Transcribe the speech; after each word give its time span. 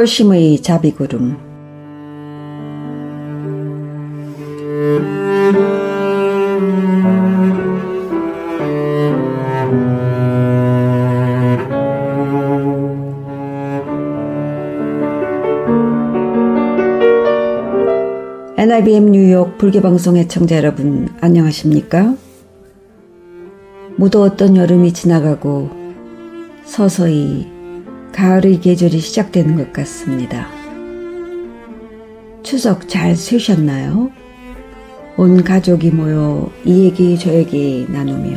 수월심의 0.00 0.62
자비구름 0.62 1.36
NIBM 18.56 19.10
뉴욕 19.10 19.58
불교방송 19.58 20.16
의 20.16 20.28
청자 20.28 20.56
여러분 20.56 21.08
안녕하십니까? 21.20 22.14
무더웠던 23.96 24.56
여름이 24.56 24.94
지나가고 24.94 25.68
서서히 26.64 27.49
가을의 28.20 28.60
계절이 28.60 29.00
시작되는 29.00 29.56
것 29.56 29.72
같습니다. 29.72 30.46
추석 32.42 32.86
잘 32.86 33.16
쉬셨나요? 33.16 34.10
온 35.16 35.42
가족이 35.42 35.90
모여 35.90 36.52
이 36.66 36.84
얘기 36.84 37.18
저 37.18 37.32
얘기 37.32 37.86
나누며 37.88 38.36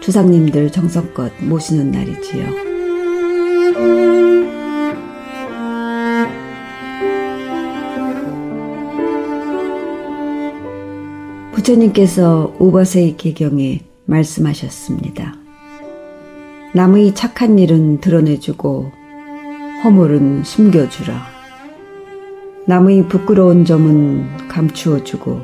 주상님들 0.00 0.72
정성껏 0.72 1.30
모시는 1.42 1.90
날이지요. 1.90 2.46
부처님께서 11.52 12.56
우바세의 12.58 13.18
개경에 13.18 13.80
말씀하셨습니다. 14.06 15.45
남의 16.76 17.14
착한 17.14 17.58
일은 17.58 18.02
드러내주고 18.02 18.92
허물은 19.82 20.44
숨겨주라. 20.44 21.22
남의 22.66 23.08
부끄러운 23.08 23.64
점은 23.64 24.26
감추어주고 24.48 25.40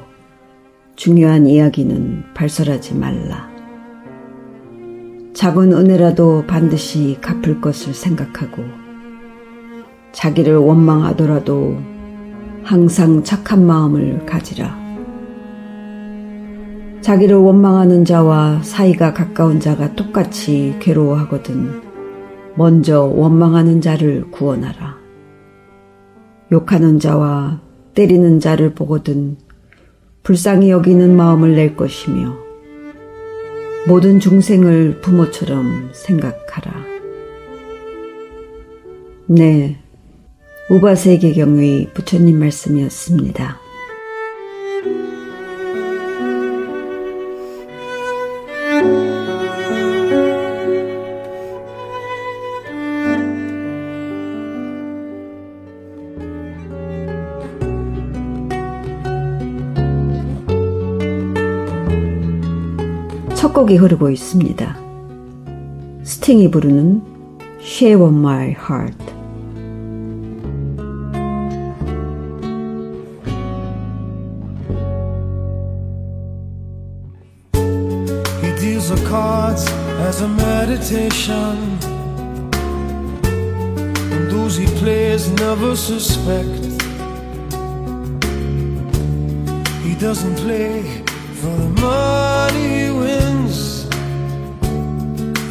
중요한 0.94 1.46
이야기는 1.46 2.34
발설하지 2.34 2.96
말라. 2.96 3.48
작은 5.32 5.72
은혜라도 5.72 6.44
반드시 6.46 7.16
갚을 7.22 7.62
것을 7.62 7.94
생각하고 7.94 8.62
자기를 10.12 10.58
원망하더라도 10.58 11.78
항상 12.62 13.24
착한 13.24 13.64
마음을 13.64 14.26
가지라. 14.26 14.81
자기를 17.02 17.36
원망하는 17.36 18.04
자와 18.04 18.62
사이가 18.62 19.12
가까운 19.12 19.58
자가 19.58 19.96
똑같이 19.96 20.76
괴로워하거든 20.78 21.82
먼저 22.54 23.02
원망하는 23.02 23.80
자를 23.80 24.30
구원하라. 24.30 24.98
욕하는 26.52 27.00
자와 27.00 27.60
때리는 27.94 28.38
자를 28.38 28.74
보거든 28.74 29.36
불쌍히 30.22 30.70
여기는 30.70 31.16
마음을 31.16 31.56
낼 31.56 31.76
것이며 31.76 32.36
모든 33.88 34.20
중생을 34.20 35.00
부모처럼 35.00 35.90
생각하라. 35.92 36.72
네, 39.26 39.78
우바세계경의 40.70 41.94
부처님 41.94 42.38
말씀이었습니다. 42.38 43.61
첫 63.61 63.61
곡이 63.61 63.75
흐르고 63.75 64.09
있습니다. 64.09 64.75
스팅이 66.03 66.49
부르는 66.49 67.03
Shave 67.61 68.03
on 68.03 68.15
My 68.15 68.49
Heart. 68.49 68.97
He 78.41 78.55
deals 78.57 78.89
the 78.89 78.99
cards 79.07 79.69
as 80.01 80.23
a 80.23 80.27
meditation. 80.27 81.77
And 84.11 84.31
those 84.31 84.57
he 84.57 84.65
plays 84.79 85.29
never 85.33 85.75
suspect. 85.75 86.65
He 89.83 89.93
doesn't 89.93 90.37
play 90.37 90.81
for 91.35 91.55
the 91.55 91.69
money 91.79 92.85
he 92.85 92.89
wins. 92.89 93.20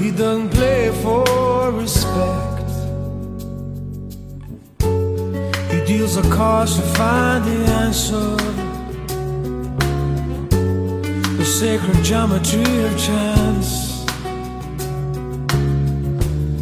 He 0.02 0.10
doesn't 0.10 0.50
play 0.50 0.90
for 1.04 1.72
respect. 1.72 2.70
He 5.72 5.80
deals 5.86 6.16
the 6.16 6.28
cards 6.34 6.76
to 6.78 6.82
find 6.98 7.46
the 7.46 7.60
answer. 7.84 8.36
The 11.38 11.46
sacred 11.46 12.04
geometry 12.04 12.84
of 12.88 12.98
chance. 12.98 14.04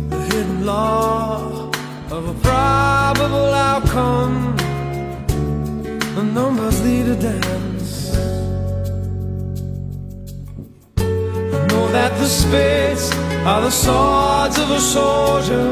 The 0.10 0.22
hidden 0.32 0.66
law 0.66 1.72
of 2.12 2.28
a 2.28 2.36
probable 2.42 3.54
outcome. 3.70 4.58
The 6.16 6.24
numbers 6.24 6.84
lead 6.84 7.08
a 7.08 7.16
dance. 7.16 7.69
The 12.18 12.28
spades 12.28 13.12
are 13.46 13.62
the 13.62 13.72
swords 13.72 14.58
of 14.58 14.70
a 14.72 14.80
soldier. 14.80 15.70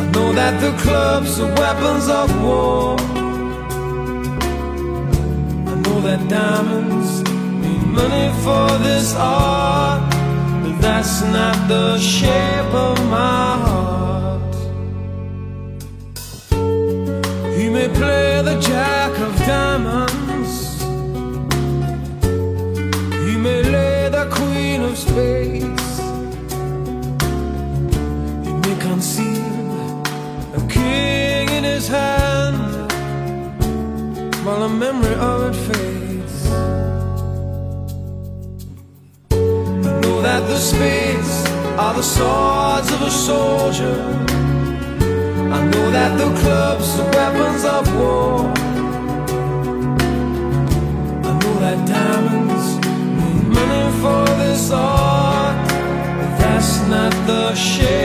I 0.00 0.04
know 0.14 0.32
that 0.32 0.60
the 0.60 0.72
clubs 0.82 1.40
are 1.40 1.52
weapons 1.62 2.08
of 2.08 2.28
war. 2.42 2.96
I 5.70 5.74
know 5.84 6.00
that 6.08 6.20
diamonds 6.28 7.10
mean 7.62 7.92
money 7.92 8.28
for 8.44 8.66
this 8.86 9.14
art, 9.16 10.10
but 10.62 10.76
that's 10.80 11.22
not 11.22 11.56
the 11.68 11.98
shape 11.98 12.72
of 12.88 12.96
my 13.16 13.48
heart. 13.66 14.54
He 17.56 17.68
may 17.68 17.88
play 18.00 18.42
the 18.42 18.56
jack 18.60 19.12
of 19.26 19.32
diamonds. 19.46 20.52
He 23.26 23.36
may 23.36 23.62
lay 23.62 24.08
the 24.08 24.26
queen 24.30 24.53
space. 24.96 25.98
May 28.62 28.76
conceal 28.80 30.02
a 30.54 30.60
king 30.68 31.48
in 31.48 31.64
his 31.64 31.88
hand 31.88 32.92
while 34.44 34.60
the 34.60 34.68
memory 34.68 35.14
of 35.14 35.38
it 35.48 35.56
fades. 35.66 36.46
I 39.88 40.00
know 40.00 40.22
that 40.22 40.42
the 40.48 40.58
spades 40.58 41.34
are 41.78 41.94
the 41.94 42.02
swords 42.02 42.92
of 42.92 43.02
a 43.02 43.10
soldier. 43.10 43.98
I 45.56 45.60
know 45.70 45.90
that 45.90 46.18
the 46.18 46.30
clubs 46.40 47.00
are 47.00 47.10
weapons 47.10 47.64
of 47.64 47.84
war. 47.96 48.73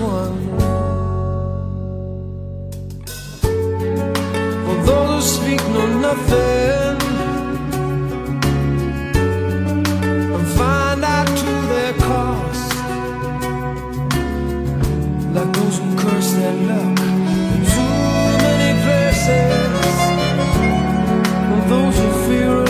One. 0.00 0.48
For 4.64 4.76
those 4.86 5.36
who 5.36 5.42
speak 5.42 5.60
know 5.68 5.98
nothing. 5.98 6.96
and 10.36 10.48
find 10.58 11.04
out 11.04 11.26
to 11.26 11.52
their 11.72 11.92
cost. 11.94 12.74
Like 15.34 15.52
those 15.52 15.78
who 15.78 15.88
curse 15.98 16.32
their 16.32 16.54
luck 16.70 16.98
in 17.54 17.60
too 17.74 17.96
many 18.46 18.70
places, 18.84 19.96
and 21.52 21.62
those 21.70 21.96
who 21.98 22.08
fear 22.26 22.69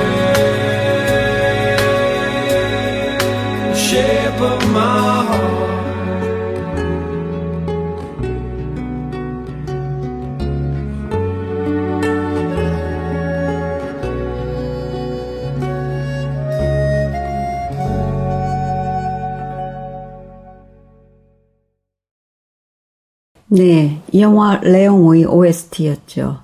네, 23.53 24.01
이 24.13 24.21
영화 24.21 24.61
레옹의 24.61 25.25
OST였죠. 25.25 26.39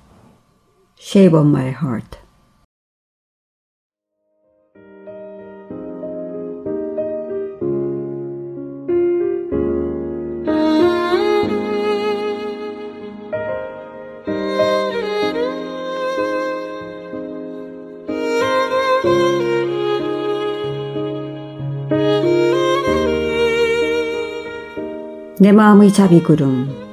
Shape 0.99 1.39
of 1.39 1.47
My 1.47 1.67
Heart. 1.67 2.17
내 25.39 25.53
마음의 25.53 25.93
자비구름 25.93 26.86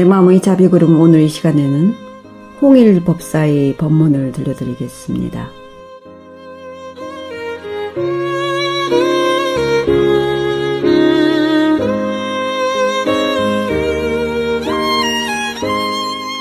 내 0.00 0.04
마음의 0.06 0.40
자비 0.40 0.66
구름 0.66 0.98
오늘 0.98 1.20
이 1.20 1.28
시간에는 1.28 1.94
홍일 2.62 3.04
법사의 3.04 3.76
법문을 3.76 4.32
들려드리겠습니다. 4.32 5.50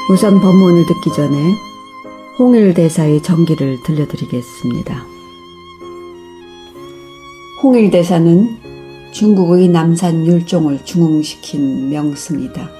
우선 0.09 0.39
법문을 0.39 0.85
듣기 0.85 1.13
전에 1.13 1.35
홍일 2.37 2.73
대사의 2.73 3.21
정기를 3.21 3.83
들려드리겠습니다. 3.83 5.05
홍일 7.61 7.91
대사는 7.91 8.57
중국의 9.11 9.67
남산 9.67 10.25
율종을 10.25 10.85
중흥시킨 10.85 11.89
명승이다. 11.89 12.78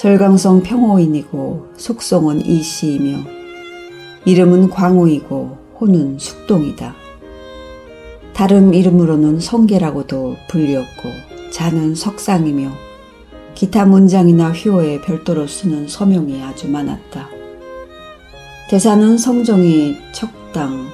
절강성 0.00 0.62
평호인이고 0.62 1.72
속성은 1.76 2.46
이씨이며 2.46 3.18
이름은 4.24 4.70
광우이고 4.70 5.58
호는 5.78 6.18
숙동이다. 6.18 6.94
다른 8.32 8.72
이름으로는 8.72 9.40
성계라고도 9.40 10.36
불리었고 10.48 11.02
자는 11.52 11.94
석상이며 11.94 12.70
기타 13.54 13.84
문장이나 13.84 14.52
휘호에 14.52 15.02
별도로 15.02 15.46
쓰는 15.46 15.86
서명이 15.86 16.40
아주 16.44 16.70
많았다. 16.70 17.28
대사는 18.70 19.18
성종이 19.18 19.98
척당, 20.12 20.86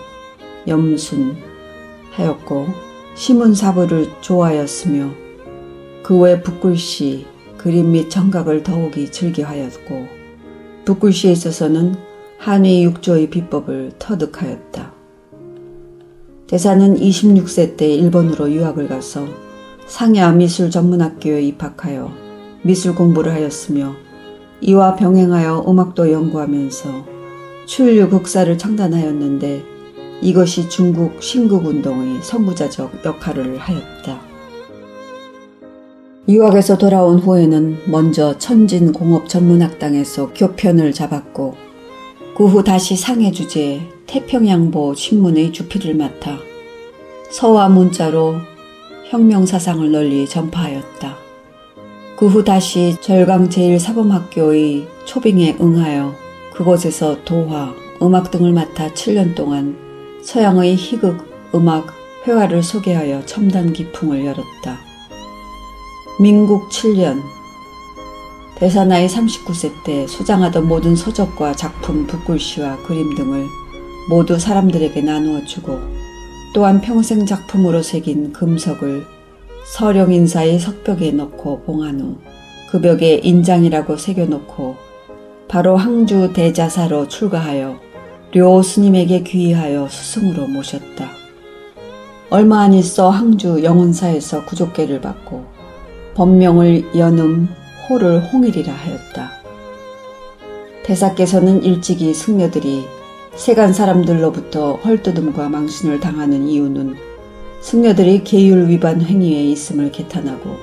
염순 0.67 1.37
하였고 2.11 2.67
시문사부를 3.15 4.10
좋아하였으며 4.20 5.10
그 6.03 6.19
외 6.19 6.43
북글씨, 6.43 7.35
그림 7.67 7.91
및 7.91 8.08
정각을 8.11 8.63
더욱이 8.63 9.11
즐겨하였고 9.11 10.06
북글씨에 10.85 11.32
있어서는 11.32 11.96
한위 12.39 12.85
육조의 12.85 13.29
비법을 13.29 13.94
터득하였다. 13.99 14.93
대사는 16.46 16.94
26세 16.94 17.77
때 17.77 17.93
일본으로 17.93 18.53
유학을 18.53 18.87
가서 18.87 19.27
상야 19.89 20.31
미술 20.31 20.70
전문학교에 20.70 21.43
입학하여 21.43 22.13
미술 22.63 22.94
공부를 22.94 23.32
하였으며 23.32 23.96
이와 24.61 24.94
병행하여 24.94 25.65
음악도 25.67 26.13
연구하면서 26.13 27.05
출류 27.67 28.11
극사를 28.11 28.56
창단하였는데 28.56 29.65
이것이 30.23 30.69
중국 30.69 31.20
신국운동의 31.20 32.23
선구자적 32.23 33.05
역할을 33.05 33.58
하였다. 33.58 34.25
유학에서 36.28 36.76
돌아온 36.76 37.20
후에는 37.20 37.82
먼저 37.86 38.36
천진공업전문학당에서 38.38 40.32
교편을 40.34 40.92
잡았고 40.92 41.54
그 42.36 42.46
후 42.48 42.64
다시 42.64 42.96
상해 42.96 43.30
주제 43.30 43.80
태평양보 44.06 44.94
신문의 44.94 45.52
주필을 45.52 45.94
맡아 45.94 46.36
서와 47.30 47.68
문자로 47.68 48.34
혁명사상을 49.08 49.90
널리 49.92 50.28
전파하였다. 50.28 51.16
그 52.16 52.26
후 52.26 52.42
다시 52.42 52.96
절강 53.00 53.48
제1사범학교의 53.48 54.86
초빙에 55.04 55.58
응하여 55.60 56.12
그곳에서 56.54 57.22
도화, 57.24 57.72
음악 58.02 58.30
등을 58.32 58.52
맡아 58.52 58.88
7년 58.88 59.34
동안 59.34 59.76
서양의 60.22 60.74
희극, 60.74 61.52
음악, 61.54 61.94
회화를 62.26 62.62
소개하여 62.62 63.24
첨단 63.26 63.72
기풍을 63.72 64.24
열었다. 64.24 64.85
민국 66.20 66.69
7년 66.70 67.23
대사 68.56 68.85
나이 68.85 69.06
39세 69.06 69.73
때 69.85 70.06
소장하던 70.06 70.67
모든 70.67 70.96
서적과 70.96 71.55
작품, 71.55 72.06
붓글씨와 72.06 72.79
그림 72.85 73.15
등을 73.15 73.44
모두 74.08 74.39
사람들에게 74.39 75.03
나누어 75.03 75.44
주고 75.44 75.79
또한 76.55 76.81
평생 76.81 77.27
작품으로 77.27 77.82
새긴 77.82 78.32
금석을 78.32 79.05
서령 79.67 80.13
인사의 80.13 80.58
석벽에 80.58 81.11
넣고 81.13 81.63
봉한 81.65 82.01
후 82.01 82.37
그 82.70 82.81
벽에 82.81 83.20
인장이라고 83.23 83.96
새겨놓고 83.96 84.77
바로 85.49 85.77
항주 85.77 86.32
대자사로 86.35 87.08
출가하여 87.08 87.79
료 88.35 88.63
스님에게 88.63 89.23
귀의하여 89.23 89.89
스승으로 89.89 90.49
모셨다. 90.49 91.08
얼마 92.29 92.63
안 92.63 92.75
있어 92.75 93.08
항주 93.08 93.63
영원사에서 93.63 94.44
구족계를 94.44 95.01
받고 95.01 95.46
법명을 96.17 96.96
연음 96.96 97.46
호를 97.89 98.20
홍일이라 98.32 98.73
하였다. 98.73 99.31
대사께서는 100.82 101.63
일찍이 101.63 102.15
승려들이 102.15 102.87
세간 103.35 103.75
사람들로부터 103.75 104.77
헐뜯음과 104.77 105.51
망신을 105.51 106.01
당하는 106.01 106.49
이유는 106.49 106.94
승려들이 107.61 108.25
계율 108.25 108.69
위반 108.69 109.03
행위에 109.03 109.44
있음을 109.44 109.93
개탄하고 109.93 110.56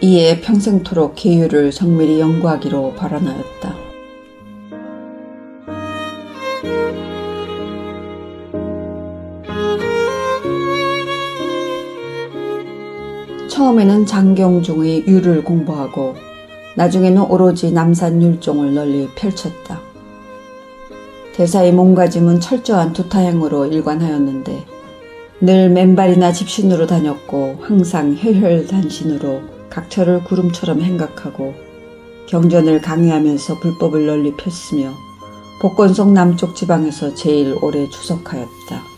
이에 0.00 0.40
평생토록 0.40 1.16
계율을 1.16 1.70
정밀히 1.70 2.18
연구하기로 2.20 2.94
발언하였다. 2.94 3.89
처음에는 13.70 14.06
장경중의 14.06 15.06
율을 15.06 15.44
공부하고 15.44 16.16
나중에는 16.76 17.22
오로지 17.22 17.70
남산 17.70 18.20
율종을 18.20 18.74
널리 18.74 19.08
펼쳤다. 19.14 19.80
대사의 21.34 21.72
몸가짐은 21.72 22.40
철저한 22.40 22.92
두타행으로 22.94 23.66
일관하였는데 23.66 24.66
늘 25.42 25.70
맨발이나 25.70 26.32
집신으로 26.32 26.86
다녔고 26.86 27.58
항상 27.60 28.16
혈혈단신으로 28.18 29.42
각처를 29.70 30.24
구름처럼 30.24 30.80
행각하고 30.80 31.54
경전을 32.26 32.80
강의하면서 32.80 33.60
불법을 33.60 34.06
널리 34.06 34.34
폈으며 34.36 34.90
복권성 35.60 36.12
남쪽 36.12 36.56
지방에서 36.56 37.14
제일 37.14 37.56
오래 37.62 37.88
추석하였다. 37.88 38.89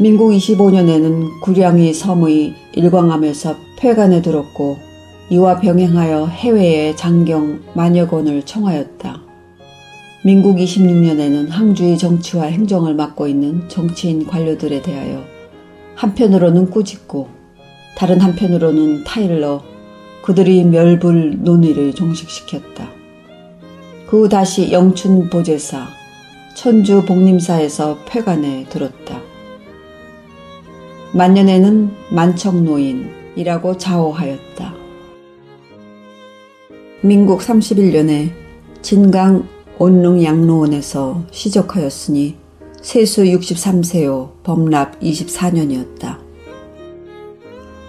민국 0.00 0.30
25년에는 0.30 1.40
구량이 1.42 1.92
섬의 1.92 2.54
일광암에서 2.72 3.56
폐간에 3.78 4.22
들었고 4.22 4.78
이와 5.28 5.60
병행하여 5.60 6.26
해외에 6.26 6.96
장경 6.96 7.60
만여 7.74 8.08
권을 8.08 8.42
청하였다. 8.44 9.20
민국 10.24 10.56
26년에는 10.56 11.50
항주의 11.50 11.98
정치와 11.98 12.46
행정을 12.46 12.94
맡고 12.94 13.28
있는 13.28 13.68
정치인 13.68 14.26
관료들에 14.26 14.80
대하여 14.80 15.22
한편으로는 15.96 16.70
꾸짖고 16.70 17.28
다른 17.94 18.20
한편으로는 18.20 19.04
타일러 19.04 19.62
그들이 20.22 20.64
멸불 20.64 21.42
논의를 21.42 21.92
종식시켰다. 21.94 22.88
그 24.06 24.22
후 24.22 24.28
다시 24.30 24.72
영춘 24.72 25.28
보제사, 25.28 25.86
천주 26.56 27.04
복림사에서 27.04 27.98
폐관에 28.06 28.64
들었다. 28.70 29.29
만년에는 31.12 31.90
만청노인이라고 32.10 33.78
자호하였다. 33.78 34.74
민국 37.02 37.40
31년에 37.40 38.30
진강 38.82 39.48
온릉 39.78 40.22
양로원에서 40.22 41.24
시적하였으니 41.30 42.36
세수 42.80 43.24
63세요 43.24 44.30
범납 44.42 45.00
24년이었다. 45.00 46.18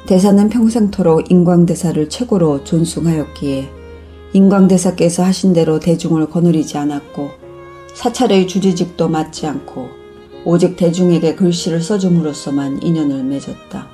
대사는 0.07 0.49
평생토록 0.49 1.29
인광대사를 1.29 2.09
최고로 2.09 2.63
존숭하였기에 2.63 3.69
인광대사께서 4.33 5.23
하신 5.23 5.53
대로 5.53 5.79
대중을 5.79 6.29
거느리지 6.29 6.77
않았고 6.77 7.29
사찰의 7.93 8.47
주지직도 8.47 9.09
맞지 9.09 9.45
않고 9.45 10.00
오직 10.43 10.75
대중에게 10.75 11.35
글씨를 11.35 11.81
써줌으로써만 11.81 12.81
인연을 12.81 13.23
맺었다. 13.23 13.87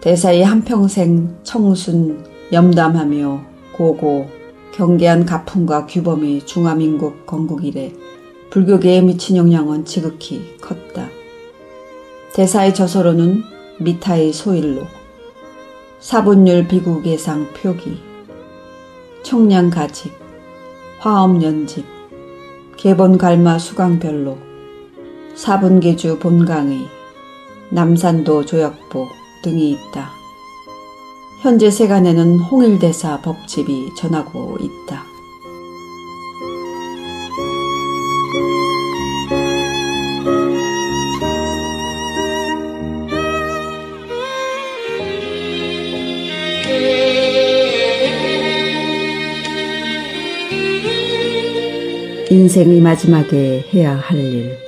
대사의 0.00 0.44
한평생 0.44 1.36
청순, 1.42 2.24
염담하며 2.52 3.44
고고, 3.72 4.28
경계한 4.72 5.24
가풍과 5.24 5.86
규범이 5.86 6.44
중화민국 6.44 7.26
건국 7.26 7.64
이래 7.64 7.92
불교계에 8.50 9.00
미친 9.02 9.36
영향은 9.36 9.84
지극히 9.84 10.56
컸다. 10.60 11.08
대사의 12.34 12.74
저서로는 12.74 13.42
미타의 13.78 14.32
소일록, 14.32 14.86
사분율 16.00 16.68
비국예상 16.68 17.52
표기, 17.54 17.98
청량가직, 19.22 20.12
화엄연집, 20.98 21.84
개본갈마 22.76 23.58
수강별록, 23.58 24.45
사분계주 25.36 26.18
본강의, 26.18 26.88
남산도 27.70 28.46
조약보 28.46 29.06
등이 29.42 29.70
있다. 29.70 30.10
현재 31.42 31.70
세간에는 31.70 32.38
홍일대사 32.38 33.20
법집이 33.20 33.94
전하고 33.94 34.56
있다. 34.58 35.04
인생의 52.30 52.80
마지막에 52.80 53.64
해야 53.72 53.94
할 53.94 54.18
일. 54.18 54.65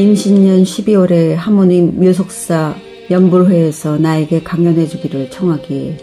임신년 0.00 0.62
12월에 0.62 1.34
하모님 1.34 2.00
묘속사 2.00 2.74
연불회에서 3.10 3.98
나에게 3.98 4.42
강연해 4.42 4.86
주기를 4.86 5.28
청하기에 5.28 5.98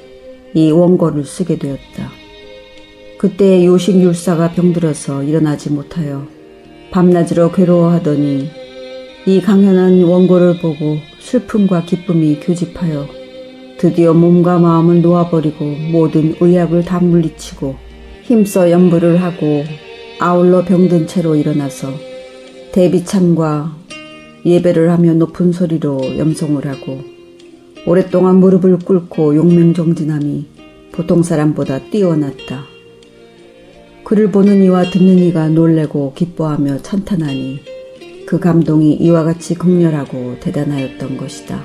이 0.53 0.69
원고를 0.69 1.25
쓰게 1.25 1.57
되었다. 1.57 2.11
그때 3.17 3.65
요식 3.65 3.99
율사가 3.99 4.51
병들어서 4.51 5.23
일어나지 5.23 5.71
못하여 5.71 6.27
밤낮으로 6.91 7.51
괴로워하더니 7.51 8.47
이 9.25 9.41
강연한 9.41 10.03
원고를 10.03 10.59
보고 10.59 10.97
슬픔과 11.19 11.85
기쁨이 11.85 12.39
교집하여 12.39 13.07
드디어 13.79 14.13
몸과 14.13 14.59
마음을 14.59 15.01
놓아버리고 15.01 15.65
모든 15.91 16.35
의약을 16.39 16.85
다 16.85 16.99
물리치고 16.99 17.75
힘써 18.21 18.69
연불을 18.69 19.23
하고 19.23 19.63
아울러 20.19 20.63
병든 20.63 21.07
채로 21.07 21.35
일어나서 21.35 21.91
대비참과 22.73 23.86
예배를 24.47 24.89
하며 24.91 25.13
높은 25.13 25.51
소리로 25.51 26.17
염송을 26.17 26.65
하고 26.67 27.01
오랫동안 27.85 28.37
무릎을 28.37 28.79
꿇고 28.79 29.35
용맹정진함이 29.35 30.45
보통 30.93 31.21
사람보다 31.21 31.89
뛰어났다. 31.91 32.63
그를 34.03 34.31
보는 34.31 34.63
이와 34.63 34.89
듣는 34.89 35.17
이가 35.19 35.49
놀래고 35.49 36.13
기뻐하며 36.15 36.81
찬탄하니 36.81 37.59
그 38.25 38.39
감동이 38.39 38.93
이와 38.95 39.23
같이 39.23 39.53
극렬하고 39.55 40.37
대단하였던 40.39 41.17
것이다. 41.17 41.61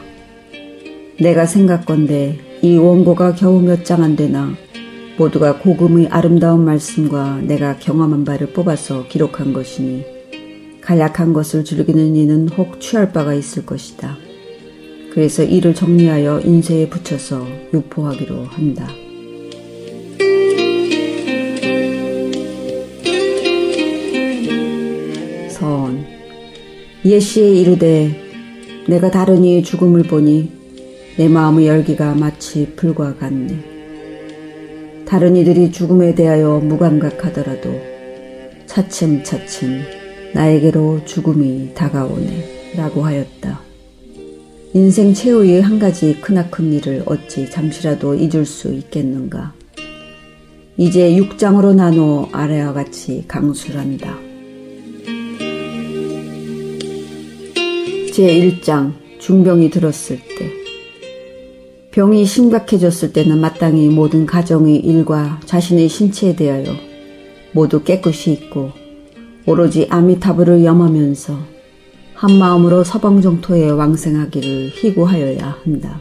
내가 1.20 1.46
생각건대 1.46 2.38
이 2.62 2.76
원고가 2.76 3.34
겨우 3.34 3.60
몇 3.60 3.84
장 3.84 4.02
안 4.02 4.16
되나 4.16 4.52
모두가 5.18 5.58
고금의 5.58 6.08
아름다운 6.08 6.64
말씀과 6.64 7.42
내가 7.42 7.76
경험한 7.78 8.24
바를 8.24 8.48
뽑아서 8.48 9.06
기록한 9.08 9.52
것이니 9.52 10.04
간략한 10.82 11.32
것을 11.32 11.64
즐기는 11.64 12.16
이는 12.16 12.48
혹 12.48 12.80
취할 12.80 13.12
바가 13.12 13.34
있을 13.34 13.64
것이다. 13.64 14.16
그래서 15.12 15.42
이를 15.44 15.74
정리하여 15.74 16.40
인쇄에 16.40 16.88
붙여서 16.88 17.46
유포하기로 17.72 18.44
한다. 18.44 18.88
선 25.48 26.04
예시에 27.04 27.48
이르되 27.48 28.20
내가 28.88 29.10
다른 29.10 29.44
이의 29.44 29.62
죽음을 29.62 30.02
보니 30.02 30.50
내 31.16 31.28
마음의 31.28 31.66
열기가 31.66 32.14
마치 32.14 32.72
불과 32.74 33.14
같네. 33.14 33.72
다른 35.06 35.36
이들이 35.36 35.70
죽음에 35.70 36.14
대하여 36.14 36.58
무감각하더라도 36.58 37.80
차츰차츰 38.66 40.01
나에게로 40.34 41.04
죽음이 41.04 41.74
다가오네 41.74 42.74
라고 42.76 43.02
하였다. 43.04 43.60
인생 44.74 45.12
최후의 45.12 45.60
한 45.60 45.78
가지 45.78 46.18
크나큰 46.20 46.72
일을 46.72 47.02
어찌 47.04 47.50
잠시라도 47.50 48.14
잊을 48.14 48.46
수 48.46 48.72
있겠는가. 48.72 49.52
이제 50.78 51.14
6장으로 51.16 51.74
나누어 51.74 52.28
아래와 52.32 52.72
같이 52.72 53.24
강술한다. 53.28 54.16
제1장 58.12 58.92
중병이 59.18 59.70
들었을 59.70 60.16
때 60.16 60.50
병이 61.92 62.24
심각해졌을 62.24 63.12
때는 63.12 63.38
마땅히 63.38 63.88
모든 63.88 64.24
가정의 64.24 64.76
일과 64.76 65.38
자신의 65.44 65.88
신체에 65.90 66.34
대하여 66.34 66.72
모두 67.52 67.84
깨끗이 67.84 68.32
있고 68.32 68.81
오로지 69.44 69.88
아미타불을 69.90 70.64
염하면서 70.64 71.38
한 72.14 72.38
마음으로 72.38 72.84
서방정토에 72.84 73.70
왕생하기를 73.70 74.70
희구하여야 74.74 75.58
한다. 75.64 76.00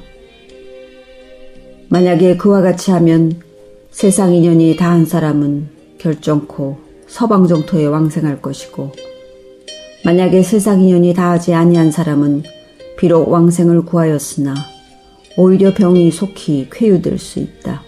만약에 1.90 2.38
그와 2.38 2.62
같이 2.62 2.92
하면 2.92 3.42
세상 3.90 4.34
인연이 4.34 4.76
다한 4.76 5.06
사람은 5.06 5.70
결정코 5.98 6.78
서방정토에 7.08 7.88
왕생할 7.88 8.42
것이고 8.42 8.92
만약에 10.06 10.44
세상 10.44 10.82
인연이 10.82 11.14
다하지 11.14 11.54
아니한 11.54 11.92
사람은 11.92 12.44
비록 12.98 13.30
왕생을 13.30 13.86
구하였으나 13.86 14.54
오히려 15.38 15.74
병이 15.74 16.12
속히 16.12 16.68
쾌유될 16.72 17.18
수 17.18 17.40
있다. 17.40 17.82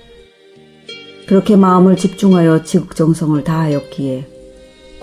그렇게 1.27 1.55
마음을 1.55 1.95
집중하여 1.95 2.63
지극정성을 2.63 3.43
다하였기에 3.43 4.32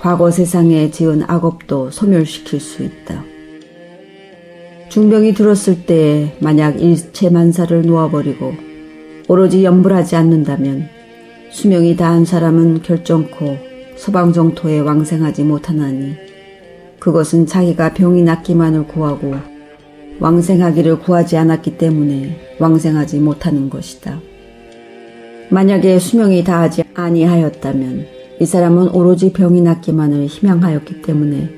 과거 0.00 0.30
세상에 0.30 0.90
지은 0.90 1.24
악업도 1.26 1.90
소멸시킬 1.90 2.58
수 2.58 2.82
있다. 2.82 3.22
중병이 4.88 5.34
들었을 5.34 5.84
때 5.84 6.34
만약 6.40 6.80
일체 6.80 7.28
만사를 7.28 7.82
놓아버리고 7.82 8.54
오로지 9.28 9.62
염불하지 9.62 10.16
않는다면 10.16 10.88
수명이 11.50 11.96
다한 11.96 12.24
사람은 12.24 12.80
결정코 12.82 13.58
서방정토에 13.96 14.80
왕생하지 14.80 15.44
못하나니 15.44 16.14
그것은 16.98 17.44
자기가 17.44 17.92
병이 17.92 18.22
낫기만을 18.22 18.86
구하고 18.86 19.34
왕생하기를 20.18 21.00
구하지 21.00 21.36
않았기 21.36 21.76
때문에 21.76 22.56
왕생하지 22.58 23.18
못하는 23.18 23.68
것이다. 23.68 24.18
만약에 25.50 25.98
수명이 25.98 26.42
다하지 26.42 26.84
아니하였다면 26.94 28.19
이 28.40 28.46
사람은 28.46 28.88
오로지 28.88 29.34
병이 29.34 29.60
낫기만을 29.60 30.24
희망하였기 30.24 31.02
때문에 31.02 31.50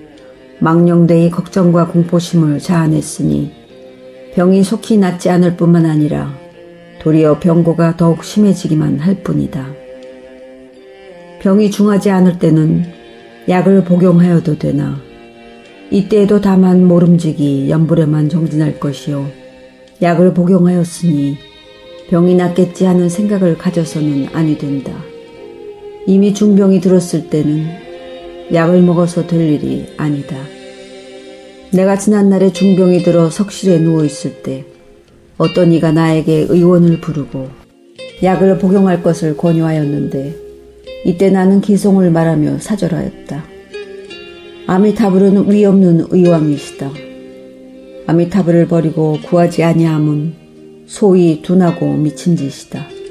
망령되이 0.58 1.30
걱정과 1.30 1.86
공포심을 1.86 2.58
자아냈으니 2.58 3.52
병이 4.34 4.64
속히 4.64 4.98
낫지 4.98 5.30
않을 5.30 5.56
뿐만 5.56 5.86
아니라 5.86 6.34
도리어 7.00 7.38
병고가 7.38 7.96
더욱 7.96 8.24
심해지기만 8.24 8.98
할 8.98 9.22
뿐이다. 9.22 9.64
병이 11.40 11.70
중하지 11.70 12.10
않을 12.10 12.40
때는 12.40 12.84
약을 13.48 13.84
복용하여도 13.84 14.58
되나 14.58 14.98
이때에도 15.92 16.40
다만 16.40 16.88
모름지기 16.88 17.70
연불에만 17.70 18.28
정진할 18.28 18.80
것이요 18.80 19.24
약을 20.02 20.34
복용하였으니 20.34 21.36
병이 22.10 22.34
낫겠지 22.34 22.86
하는 22.86 23.08
생각을 23.08 23.56
가져서는 23.56 24.30
아니 24.32 24.58
된다. 24.58 25.11
이미 26.06 26.34
중병이 26.34 26.80
들었을 26.80 27.30
때는 27.30 27.66
약을 28.52 28.82
먹어서 28.82 29.26
될 29.26 29.40
일이 29.40 29.86
아니다. 29.96 30.36
내가 31.72 31.96
지난날에 31.96 32.52
중병이 32.52 33.02
들어 33.02 33.30
석실에 33.30 33.78
누워 33.78 34.04
있을 34.04 34.42
때 34.42 34.64
어떤 35.38 35.72
이가 35.72 35.92
나에게 35.92 36.46
의원을 36.48 37.00
부르고 37.00 37.48
약을 38.22 38.58
복용할 38.58 39.02
것을 39.02 39.36
권유하였는데 39.36 40.36
이때 41.06 41.30
나는 41.30 41.60
기송을 41.60 42.10
말하며 42.10 42.58
사절하였다. 42.58 43.44
아미타불은 44.66 45.50
위 45.50 45.64
없는 45.64 46.06
의왕이시다. 46.10 46.90
아미타불을 48.06 48.68
버리고 48.68 49.18
구하지 49.24 49.62
아니함은 49.62 50.34
소위 50.86 51.42
둔하고 51.42 51.94
미친 51.94 52.36
짓이다. 52.36 53.01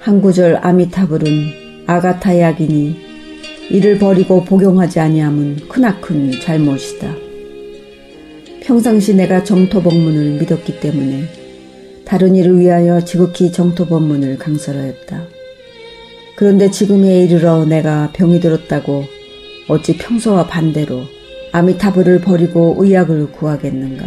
한 0.00 0.22
구절 0.22 0.60
아미타불은 0.62 1.84
아가타 1.86 2.38
약이니 2.38 2.96
이를 3.70 3.98
버리고 3.98 4.44
복용하지 4.44 5.00
아니함은 5.00 5.68
크나큰 5.68 6.40
잘못이다. 6.40 7.14
평상시 8.62 9.14
내가 9.14 9.42
정토 9.42 9.82
법문을 9.82 10.38
믿었기 10.38 10.80
때문에 10.80 11.24
다른 12.04 12.36
일을 12.36 12.60
위하여 12.60 13.04
지극히 13.04 13.50
정토 13.50 13.86
법문을 13.86 14.38
강설하였다. 14.38 15.26
그런데 16.36 16.70
지금에 16.70 17.24
이르러 17.24 17.64
내가 17.64 18.10
병이 18.12 18.40
들었다고 18.40 19.04
어찌 19.68 19.96
평소와 19.98 20.46
반대로 20.46 21.02
아미타불을 21.52 22.20
버리고 22.20 22.76
의약을 22.78 23.32
구하겠는가. 23.32 24.06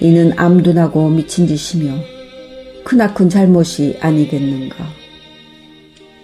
이는 0.00 0.32
암둔하고 0.36 1.08
미친 1.08 1.46
짓이며 1.46 1.94
크나큰 2.84 3.28
잘못이 3.28 3.98
아니겠는가. 4.00 4.86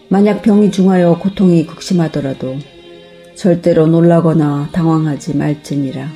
만약 0.09 0.43
병이 0.43 0.71
중하여 0.71 1.19
고통이 1.19 1.67
극심하더라도 1.67 2.59
절대로 3.35 3.87
놀라거나 3.87 4.69
당황하지 4.73 5.37
말지니라. 5.37 6.09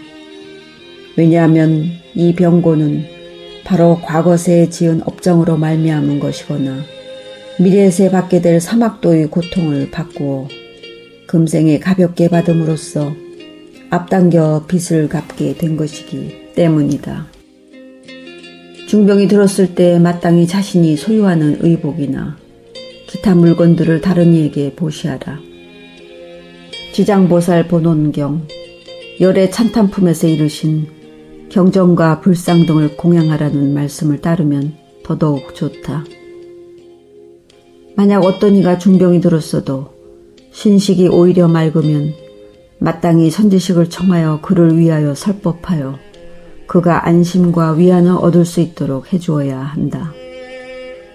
왜냐하면 1.16 1.84
이 2.14 2.34
병고는 2.34 3.04
바로 3.64 4.00
과거세에 4.02 4.68
지은 4.68 5.02
업장으로 5.06 5.56
말미암은 5.56 6.20
것이거나 6.20 6.82
미래세 7.58 8.10
받게 8.10 8.42
될 8.42 8.60
사막도의 8.60 9.28
고통을 9.28 9.90
바꾸어 9.90 10.48
금생에 11.26 11.78
가볍게 11.78 12.28
받음으로써 12.28 13.14
앞당겨 13.90 14.66
빚을 14.66 15.08
갚게 15.08 15.54
된 15.54 15.76
것이기 15.76 16.52
때문이다. 16.56 17.33
중병이 18.86 19.28
들었을 19.28 19.74
때 19.74 19.98
마땅히 19.98 20.46
자신이 20.46 20.96
소유하는 20.96 21.58
의복이나 21.60 22.36
기타 23.06 23.34
물건들을 23.34 24.00
다른 24.00 24.34
이에게 24.34 24.74
보시하라. 24.74 25.38
지장보살 26.92 27.68
본원경 27.68 28.46
열의 29.20 29.50
찬탄품에서 29.50 30.26
이르신 30.26 30.86
경전과 31.48 32.20
불상 32.20 32.66
등을 32.66 32.96
공양하라는 32.96 33.72
말씀을 33.74 34.20
따르면 34.20 34.74
더더욱 35.04 35.54
좋다. 35.54 36.04
만약 37.96 38.24
어떤 38.24 38.56
이가 38.56 38.78
중병이 38.78 39.20
들었어도 39.20 39.90
신식이 40.52 41.08
오히려 41.08 41.48
맑으면 41.48 42.12
마땅히 42.78 43.30
선지식을 43.30 43.88
청하여 43.88 44.40
그를 44.42 44.78
위하여 44.78 45.14
설법하여 45.14 45.98
그가 46.74 47.06
안심과 47.06 47.74
위안을 47.74 48.16
얻을 48.16 48.44
수 48.44 48.60
있도록 48.60 49.12
해주어야 49.12 49.60
한다. 49.60 50.12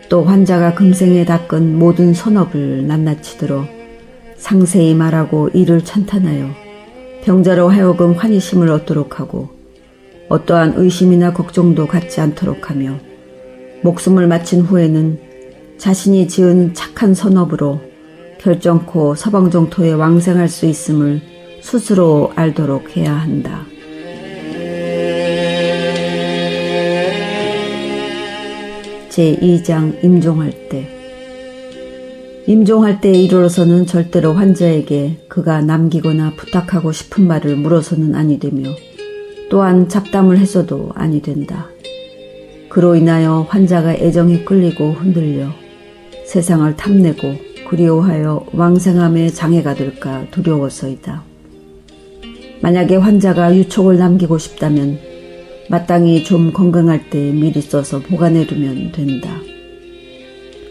또 0.08 0.24
환자가 0.24 0.74
금생에 0.74 1.26
닦은 1.26 1.78
모든 1.78 2.14
선업을 2.14 2.88
낱낱이 2.88 3.38
들어 3.40 3.66
상세히 4.38 4.96
말하고 4.96 5.50
이를 5.54 5.84
찬탄하여 5.84 6.48
병자로 7.26 7.68
하여금 7.68 8.14
환희심을 8.14 8.70
얻도록 8.70 9.20
하고 9.20 9.50
어떠한 10.30 10.76
의심이나 10.78 11.34
걱정도 11.34 11.88
갖지 11.88 12.22
않도록 12.22 12.70
하며 12.70 12.98
목숨을 13.84 14.28
마친 14.28 14.62
후에는 14.62 15.20
자신이 15.78 16.30
지은 16.30 16.74
착한 16.74 17.14
선업으로 17.14 17.82
결정코 18.40 19.14
서방정토에 19.14 19.92
왕생할 19.92 20.48
수 20.48 20.68
있음을 20.68 21.20
스스로 21.62 22.32
알도록 22.38 22.96
해야 22.96 23.14
한다. 23.14 23.66
제2장 29.20 30.02
임종할 30.02 30.70
때 30.70 30.88
임종할 32.48 33.02
때에 33.02 33.12
이르러서는 33.12 33.86
절대로 33.86 34.32
환자에게 34.32 35.26
그가 35.28 35.62
남기거나 35.62 36.36
부탁하고 36.38 36.94
싶은 36.94 37.28
말을 37.28 37.58
물어서는 37.58 38.16
아니 38.16 38.40
되며 38.40 38.70
또한 39.50 39.90
잡담을 39.90 40.38
해서도 40.38 40.92
아니 40.96 41.22
된다. 41.22 41.68
그로 42.70 42.96
인하여 42.96 43.46
환자가 43.50 43.96
애정에 43.96 44.46
끌리고 44.46 44.94
흔들려 44.94 45.50
세상을 46.26 46.78
탐내고 46.78 47.36
그리워하여 47.68 48.46
왕생함에 48.54 49.32
장애가 49.32 49.76
될까 49.76 50.26
두려워서이다. 50.32 51.24
만약에 52.62 52.96
환자가 52.96 53.54
유촉을 53.54 53.98
남기고 53.98 54.38
싶다면 54.38 55.09
마땅히 55.70 56.24
좀 56.24 56.52
건강할 56.52 57.12
때 57.12 57.32
미리 57.32 57.62
써서 57.62 58.00
보관해두면 58.00 58.92
된다. 58.92 59.40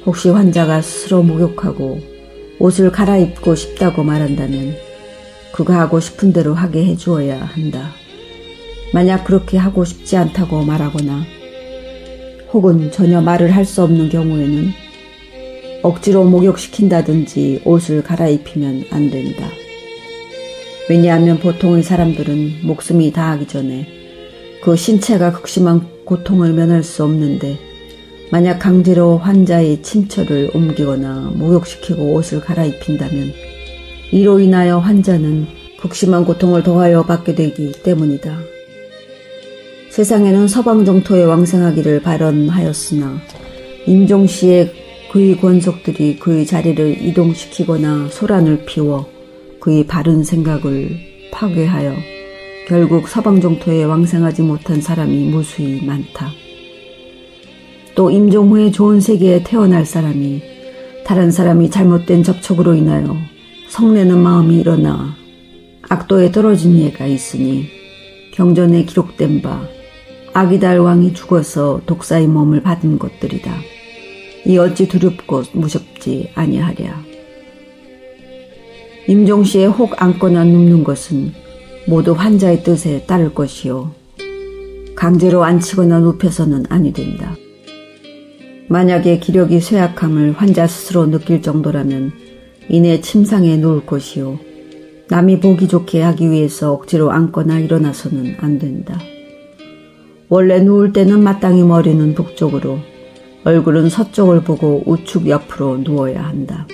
혹시 0.04 0.28
환자가 0.28 0.82
스스로 0.82 1.22
목욕하고 1.22 2.00
옷을 2.58 2.90
갈아입고 2.90 3.54
싶다고 3.54 4.02
말한다면 4.02 4.74
그가 5.52 5.78
하고 5.78 6.00
싶은 6.00 6.32
대로 6.32 6.52
하게 6.52 6.84
해주어야 6.84 7.40
한다. 7.40 7.92
만약 8.92 9.24
그렇게 9.24 9.56
하고 9.56 9.84
싶지 9.84 10.16
않다고 10.16 10.64
말하거나 10.64 11.24
혹은 12.52 12.90
전혀 12.90 13.20
말을 13.20 13.54
할 13.54 13.64
수 13.64 13.82
없는 13.82 14.08
경우에는 14.08 14.70
억지로 15.82 16.24
목욕시킨다든지 16.24 17.62
옷을 17.64 18.02
갈아입히면 18.02 18.86
안 18.90 19.10
된다. 19.10 19.48
왜냐하면 20.90 21.38
보통의 21.38 21.84
사람들은 21.84 22.60
목숨이 22.62 23.12
다하기 23.12 23.46
전에 23.46 23.97
그 24.62 24.76
신체가 24.76 25.32
극심한 25.32 25.86
고통을 26.04 26.52
면할 26.52 26.82
수 26.82 27.04
없는데 27.04 27.58
만약 28.30 28.58
강제로 28.58 29.16
환자의 29.16 29.82
침처를 29.82 30.50
옮기거나 30.54 31.32
목욕시키고 31.34 32.14
옷을 32.14 32.40
갈아입힌다면 32.40 33.32
이로 34.12 34.40
인하여 34.40 34.78
환자는 34.78 35.46
극심한 35.80 36.24
고통을 36.24 36.62
더하여 36.62 37.04
받게 37.04 37.34
되기 37.34 37.72
때문이다. 37.72 38.38
세상에는 39.90 40.48
서방 40.48 40.84
정토에 40.84 41.24
왕생하기를 41.24 42.02
발언하였으나 42.02 43.18
임종 43.86 44.26
시에 44.26 44.70
그의 45.10 45.40
권속들이 45.40 46.18
그의 46.18 46.46
자리를 46.46 47.02
이동시키거나 47.02 48.08
소란을 48.10 48.64
피워 48.66 49.08
그의 49.60 49.86
바른 49.86 50.22
생각을 50.22 50.90
파괴하여 51.32 52.17
결국 52.68 53.08
서방 53.08 53.40
정토에 53.40 53.84
왕생하지 53.84 54.42
못한 54.42 54.82
사람이 54.82 55.30
무수히 55.30 55.82
많다. 55.86 56.28
또 57.94 58.10
임종 58.10 58.50
후에 58.50 58.70
좋은 58.70 59.00
세계에 59.00 59.42
태어날 59.42 59.86
사람이 59.86 60.42
다른 61.06 61.30
사람이 61.30 61.70
잘못된 61.70 62.22
접촉으로 62.22 62.74
인하여 62.74 63.16
성내는 63.70 64.18
마음이 64.18 64.60
일어나 64.60 65.16
악도에 65.88 66.30
떨어진 66.30 66.78
예가 66.78 67.06
있으니 67.06 67.64
경전에 68.34 68.84
기록된 68.84 69.40
바 69.40 69.66
아기달 70.34 70.78
왕이 70.78 71.14
죽어서 71.14 71.80
독사의 71.86 72.26
몸을 72.26 72.62
받은 72.62 72.98
것들이다. 72.98 73.50
이 74.44 74.58
어찌 74.58 74.86
두렵고 74.88 75.44
무섭지 75.54 76.28
아니하랴. 76.34 77.02
임종시에 79.06 79.64
혹 79.64 80.02
안거나 80.02 80.44
눕는 80.44 80.84
것은 80.84 81.47
모두 81.88 82.12
환자의 82.12 82.64
뜻에 82.64 83.04
따를 83.06 83.32
것이요. 83.32 83.92
강제로 84.94 85.42
앉히거나 85.44 86.00
눕혀서는 86.00 86.66
아니 86.68 86.92
된다. 86.92 87.34
만약에 88.68 89.18
기력이 89.20 89.60
쇠약함을 89.60 90.32
환자 90.32 90.66
스스로 90.66 91.06
느낄 91.06 91.40
정도라면 91.40 92.12
이내 92.68 93.00
침상에 93.00 93.56
누울 93.56 93.86
것이요. 93.86 94.38
남이 95.08 95.40
보기 95.40 95.66
좋게 95.66 96.02
하기 96.02 96.30
위해서 96.30 96.74
억지로 96.74 97.10
앉거나 97.10 97.58
일어나서는 97.60 98.36
안 98.40 98.58
된다. 98.58 99.00
원래 100.28 100.60
누울 100.60 100.92
때는 100.92 101.22
마땅히 101.22 101.62
머리는 101.62 102.14
북쪽으로, 102.14 102.80
얼굴은 103.44 103.88
서쪽을 103.88 104.42
보고 104.42 104.82
우측 104.84 105.26
옆으로 105.26 105.78
누워야 105.78 106.22
한다. 106.22 106.68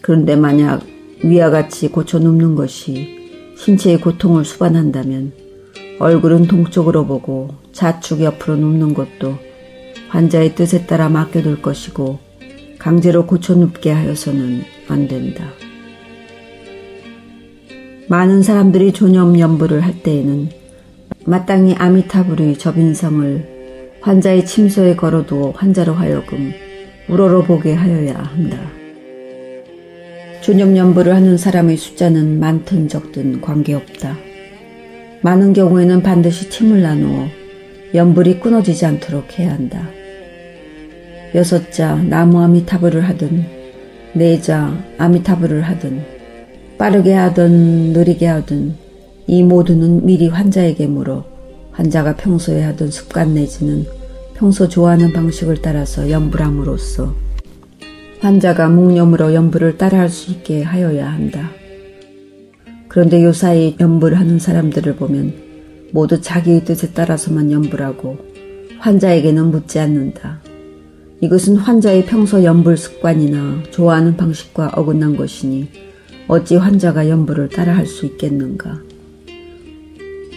그런데 0.00 0.36
만약 0.36 0.84
위와 1.24 1.50
같이 1.50 1.88
고쳐 1.88 2.20
눕는 2.20 2.54
것이 2.54 3.19
신체의 3.60 4.00
고통을 4.00 4.46
수반한다면 4.46 5.32
얼굴은 5.98 6.46
동쪽으로 6.46 7.06
보고 7.06 7.50
좌측 7.72 8.22
옆으로 8.22 8.56
눕는 8.56 8.94
것도 8.94 9.36
환자의 10.08 10.54
뜻에 10.54 10.86
따라 10.86 11.10
맡겨둘 11.10 11.60
것이고 11.60 12.18
강제로 12.78 13.26
고쳐 13.26 13.54
눕게 13.54 13.90
하여서는 13.90 14.62
안 14.88 15.08
된다. 15.08 15.44
많은 18.08 18.42
사람들이 18.42 18.92
존염 18.92 19.38
연부를 19.38 19.82
할 19.82 20.02
때에는 20.02 20.48
마땅히 21.26 21.74
아미타불의 21.74 22.56
접인성을 22.56 23.98
환자의 24.00 24.46
침소에 24.46 24.96
걸어두어 24.96 25.50
환자로 25.50 25.92
하여금 25.92 26.52
우러러보게 27.10 27.74
하여야 27.74 28.14
한다. 28.14 28.79
존염 30.40 30.74
연부를 30.74 31.14
하는 31.14 31.36
사람의 31.36 31.76
숫자는 31.76 32.40
많든 32.40 32.88
적든 32.88 33.42
관계없다. 33.42 34.16
많은 35.20 35.52
경우에는 35.52 36.02
반드시 36.02 36.48
팀을 36.48 36.80
나누어 36.80 37.26
연불이 37.92 38.40
끊어지지 38.40 38.86
않도록 38.86 39.38
해야 39.38 39.52
한다. 39.52 39.90
여섯자 41.34 41.96
나무 41.96 42.40
아미타불을 42.40 43.02
하든 43.02 43.44
네자 44.14 44.82
아미타불을 44.96 45.60
하든 45.62 46.02
빠르게 46.78 47.12
하든 47.12 47.92
느리게 47.92 48.26
하든 48.26 48.74
이 49.26 49.42
모두는 49.42 50.06
미리 50.06 50.26
환자에게 50.26 50.86
물어 50.86 51.24
환자가 51.72 52.16
평소에 52.16 52.62
하던 52.62 52.90
습관 52.90 53.34
내지는 53.34 53.86
평소 54.34 54.66
좋아하는 54.66 55.12
방식을 55.12 55.60
따라서 55.60 56.10
연불함으로써 56.10 57.14
환자가 58.20 58.68
묵념으로 58.68 59.32
연불을 59.32 59.78
따라할 59.78 60.10
수 60.10 60.30
있게 60.30 60.62
하여야 60.62 61.10
한다. 61.10 61.50
그런데 62.88 63.24
요사이 63.24 63.76
연불하는 63.80 64.38
사람들을 64.38 64.96
보면 64.96 65.32
모두 65.92 66.20
자기의 66.20 66.66
뜻에 66.66 66.92
따라서만 66.92 67.50
연불하고 67.50 68.18
환자에게는 68.78 69.46
묻지 69.46 69.78
않는다. 69.78 70.40
이것은 71.22 71.56
환자의 71.56 72.04
평소 72.04 72.44
연불 72.44 72.76
습관이나 72.76 73.62
좋아하는 73.70 74.16
방식과 74.16 74.72
어긋난 74.74 75.16
것이니 75.16 75.68
어찌 76.28 76.56
환자가 76.56 77.08
연불을 77.08 77.48
따라할 77.48 77.86
수 77.86 78.04
있겠는가. 78.04 78.78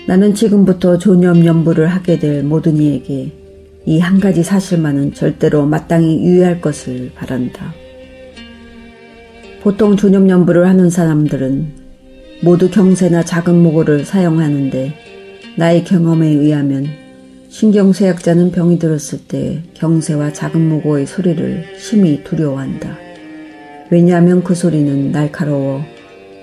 나는 0.08 0.34
지금부터 0.34 0.98
존염 0.98 1.46
연불을 1.46 1.88
하게 1.88 2.18
될 2.18 2.44
모든 2.44 2.78
이에게 2.78 3.43
이 3.86 4.00
한 4.00 4.20
가지 4.20 4.44
사실만은 4.44 5.14
절대로 5.14 5.66
마땅히 5.66 6.24
유의할 6.24 6.62
것을 6.62 7.12
바란다. 7.16 7.74
보통 9.62 9.96
연불을 10.30 10.68
하는 10.68 10.90
사람들은 10.90 11.84
모두 12.44 12.70
경세나 12.70 13.24
작은 13.24 13.62
모고를 13.62 14.06
사용하는데 14.06 14.94
나의 15.58 15.84
경험에 15.84 16.28
의하면 16.28 16.88
신경쇠약자는 17.50 18.52
병이 18.52 18.80
들었을 18.80 19.20
때 19.28 19.62
경세와 19.74 20.34
작은 20.34 20.68
모고의 20.70 21.06
소리를 21.06 21.66
심히 21.78 22.24
두려워한다. 22.24 22.98
왜냐하면 23.92 24.44
그 24.44 24.56
소리는 24.56 25.12
날카로워 25.12 25.84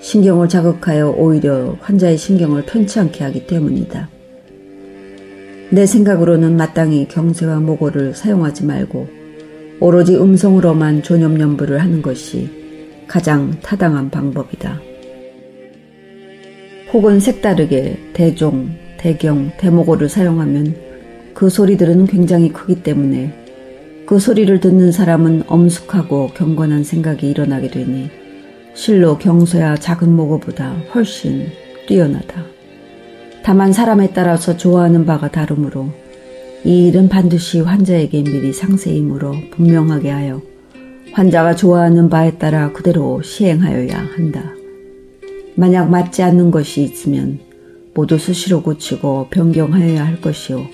신경을 0.01 0.47
자극하여 0.47 1.09
오히려 1.11 1.75
환자의 1.81 2.17
신경을 2.17 2.65
편치 2.65 2.99
않게 2.99 3.23
하기 3.23 3.45
때문이다. 3.45 4.20
내 5.73 5.85
생각으로는 5.85 6.57
마땅히 6.57 7.07
경세와 7.07 7.61
모고를 7.61 8.13
사용하지 8.13 8.65
말고 8.65 9.07
오로지 9.79 10.17
음성으로만 10.17 11.01
존염연부를 11.01 11.81
하는 11.81 12.01
것이 12.01 12.49
가장 13.07 13.51
타당한 13.61 14.09
방법이다. 14.09 14.81
혹은 16.91 17.21
색다르게 17.21 17.97
대종, 18.11 18.69
대경, 18.97 19.51
대모고를 19.57 20.09
사용하면 20.09 20.75
그 21.33 21.49
소리들은 21.49 22.05
굉장히 22.07 22.51
크기 22.51 22.83
때문에 22.83 23.33
그 24.05 24.19
소리를 24.19 24.59
듣는 24.59 24.91
사람은 24.91 25.43
엄숙하고 25.47 26.31
경건한 26.35 26.83
생각이 26.83 27.29
일어나게 27.29 27.69
되니 27.69 28.09
실로 28.73 29.17
경소야 29.17 29.77
작은 29.77 30.13
모고보다 30.13 30.71
훨씬 30.93 31.47
뛰어나다. 31.87 32.43
다만 33.43 33.73
사람에 33.73 34.13
따라서 34.13 34.55
좋아하는 34.55 35.05
바가 35.05 35.31
다르므로 35.31 35.89
이 36.63 36.87
일은 36.87 37.09
반드시 37.09 37.59
환자에게 37.59 38.23
미리 38.23 38.53
상세히 38.53 39.01
물어 39.01 39.33
분명하게 39.51 40.11
하여 40.11 40.41
환자가 41.13 41.55
좋아하는 41.55 42.09
바에 42.09 42.37
따라 42.37 42.71
그대로 42.71 43.21
시행하여야 43.21 43.97
한다. 44.15 44.53
만약 45.55 45.89
맞지 45.89 46.21
않는 46.23 46.51
것이 46.51 46.83
있으면 46.83 47.39
모두 47.93 48.17
수시로 48.17 48.61
고치고 48.61 49.27
변경하여야 49.31 50.05
할 50.05 50.21
것이요. 50.21 50.65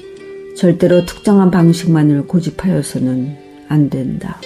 절대로 0.56 1.06
특정한 1.06 1.50
방식만을 1.50 2.28
고집하여서는 2.28 3.38
안 3.70 3.90
된다. 3.90 4.40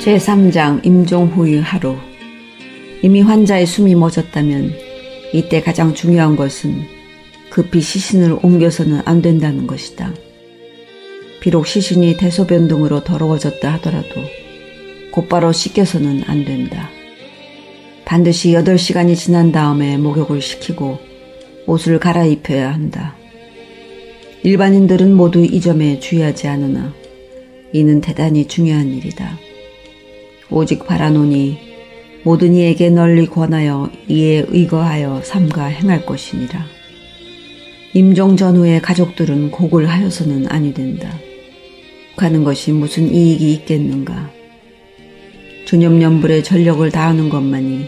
제3장 0.00 0.84
임종 0.84 1.28
후의 1.28 1.62
하루 1.62 1.96
이미 3.04 3.20
환자의 3.20 3.66
숨이 3.66 3.96
멎었다면 3.96 4.72
이때 5.34 5.60
가장 5.60 5.92
중요한 5.92 6.36
것은 6.36 6.86
급히 7.50 7.82
시신을 7.82 8.38
옮겨서는 8.42 9.02
안 9.04 9.20
된다는 9.20 9.66
것이다. 9.66 10.14
비록 11.42 11.66
시신이 11.66 12.16
대소변 12.16 12.66
등으로 12.66 13.04
더러워졌다 13.04 13.74
하더라도 13.74 14.22
곧바로 15.12 15.52
씻겨서는 15.52 16.22
안 16.28 16.46
된다. 16.46 16.88
반드시 18.06 18.52
8시간이 18.52 19.16
지난 19.16 19.52
다음에 19.52 19.98
목욕을 19.98 20.40
시키고 20.40 20.98
옷을 21.66 22.00
갈아입혀야 22.00 22.72
한다. 22.72 23.16
일반인들은 24.44 25.12
모두 25.12 25.44
이 25.44 25.60
점에 25.60 26.00
주의하지 26.00 26.48
않으나 26.48 26.94
이는 27.74 28.00
대단히 28.00 28.48
중요한 28.48 28.88
일이다. 28.94 29.38
오직 30.48 30.86
바라노니 30.86 31.73
모든 32.24 32.54
이에게 32.54 32.88
널리 32.88 33.26
권하여 33.26 33.90
이에 34.08 34.46
의거하여 34.48 35.20
삼가 35.22 35.66
행할 35.66 36.06
것이니라. 36.06 36.64
임종 37.92 38.36
전후에 38.36 38.80
가족들은 38.80 39.50
곡을 39.50 39.86
하여서는 39.86 40.46
아니 40.48 40.72
된다. 40.72 41.10
가는 42.16 42.42
것이 42.42 42.72
무슨 42.72 43.12
이익이 43.12 43.52
있겠는가. 43.52 44.30
주념연불에 45.66 46.42
전력을 46.42 46.90
다하는 46.90 47.28
것만이 47.28 47.86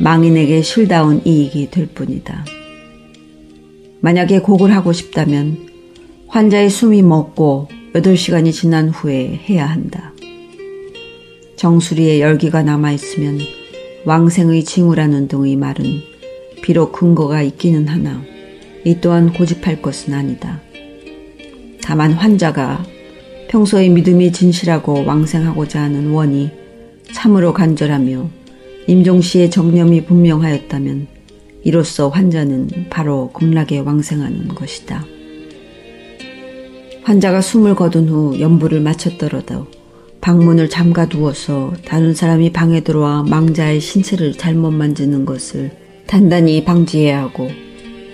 망인에게 0.00 0.62
실다운 0.62 1.22
이익이 1.24 1.70
될 1.70 1.86
뿐이다. 1.86 2.44
만약에 4.00 4.40
곡을 4.40 4.74
하고 4.74 4.92
싶다면 4.92 5.68
환자의 6.28 6.68
숨이 6.68 7.02
멎고 7.02 7.68
8시간이 7.94 8.52
지난 8.52 8.90
후에 8.90 9.40
해야 9.48 9.66
한다. 9.66 10.12
정수리에 11.56 12.20
열기가 12.20 12.62
남아있으면 12.62 13.61
왕생의 14.04 14.64
징후라는 14.64 15.28
등의 15.28 15.56
말은 15.56 15.84
비록 16.62 16.92
근거가 16.92 17.42
있기는 17.42 17.86
하나 17.86 18.22
이 18.84 19.00
또한 19.00 19.32
고집할 19.32 19.80
것은 19.80 20.12
아니다. 20.12 20.60
다만 21.82 22.12
환자가 22.12 22.84
평소에 23.48 23.88
믿음이 23.88 24.32
진실하고 24.32 25.04
왕생하고자 25.04 25.82
하는 25.82 26.10
원이 26.10 26.50
참으로 27.12 27.52
간절하며 27.52 28.28
임종 28.88 29.20
씨의 29.20 29.50
정념이 29.50 30.04
분명하였다면 30.06 31.06
이로써 31.62 32.08
환자는 32.08 32.86
바로 32.90 33.30
극락에 33.32 33.78
왕생하는 33.78 34.48
것이다. 34.48 35.04
환자가 37.04 37.40
숨을 37.40 37.76
거둔 37.76 38.08
후 38.08 38.40
연부를 38.40 38.80
마쳤더라도 38.80 39.66
방문을 40.22 40.68
잠가 40.68 41.08
두어서 41.08 41.74
다른 41.84 42.14
사람이 42.14 42.52
방에 42.52 42.80
들어와 42.80 43.24
망자의 43.24 43.80
신체를 43.80 44.34
잘못 44.34 44.70
만지는 44.70 45.24
것을 45.24 45.72
단단히 46.06 46.64
방지해야 46.64 47.22
하고 47.22 47.50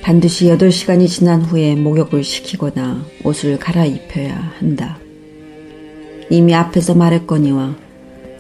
반드시 0.01 0.47
8시간이 0.47 1.07
지난 1.07 1.42
후에 1.42 1.75
목욕을 1.75 2.25
시키거나 2.25 3.05
옷을 3.25 3.59
갈아입혀야 3.59 4.55
한다. 4.59 4.99
이미 6.31 6.55
앞에서 6.55 6.94
말했거니와 6.94 7.77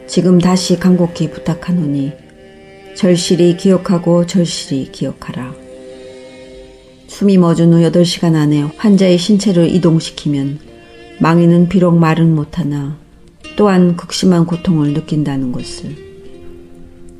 지금 0.06 0.38
다시 0.38 0.78
간곡히 0.78 1.30
부탁하노니 1.30 2.12
절실히 2.96 3.58
기억하고 3.58 4.24
절실히 4.24 4.90
기억하라. 4.90 5.52
숨이 7.08 7.36
멎은 7.36 7.74
후 7.74 7.90
8시간 7.90 8.34
안에 8.34 8.62
환자의 8.78 9.18
신체를 9.18 9.74
이동시키면 9.74 10.58
망인은 11.20 11.68
비록 11.68 11.98
말은 11.98 12.34
못하나 12.34 13.07
또한 13.58 13.96
극심한 13.96 14.46
고통을 14.46 14.92
느낀다는 14.92 15.50
것을. 15.50 15.96